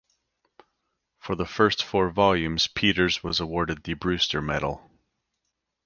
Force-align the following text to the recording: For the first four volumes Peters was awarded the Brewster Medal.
For 1.19 1.35
the 1.35 1.45
first 1.45 1.83
four 1.83 2.09
volumes 2.09 2.65
Peters 2.65 3.23
was 3.23 3.39
awarded 3.39 3.83
the 3.83 3.93
Brewster 3.93 4.41
Medal. 4.41 4.89